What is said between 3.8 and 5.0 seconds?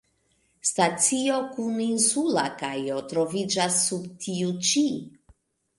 sub tiu ĉi.